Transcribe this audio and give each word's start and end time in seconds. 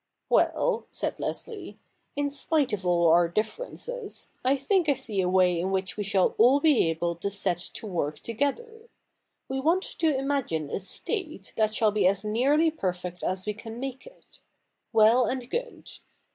'Well,' 0.31 0.87
said 0.89 1.19
Leslie,' 1.19 1.77
in 2.15 2.31
spite 2.31 2.73
of 2.73 2.87
all 2.87 3.05
our 3.09 3.27
differences, 3.27 4.31
I 4.43 4.57
think 4.57 4.89
I 4.89 4.95
see 4.95 5.21
a 5.21 5.29
way 5.29 5.59
in 5.59 5.69
which 5.69 5.95
we 5.95 6.01
shall 6.03 6.33
all 6.39 6.59
be 6.59 6.89
able 6.89 7.15
to 7.17 7.29
set 7.29 7.59
to 7.75 7.85
work 7.85 8.19
together. 8.19 8.89
We 9.47 9.59
want 9.59 9.83
to 9.99 10.17
imagine 10.17 10.71
a 10.71 10.79
state 10.79 11.53
that 11.55 11.75
shall 11.75 11.91
be 11.91 12.07
as 12.07 12.23
nearly 12.25 12.71
perfect 12.71 13.21
as 13.21 13.45
we 13.45 13.53
can 13.53 13.79
make 13.79 14.07
it. 14.07 14.39
Well 14.91 15.25
and 15.25 15.47
good. 15.47 15.91